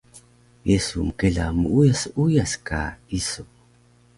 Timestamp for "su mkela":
0.87-1.45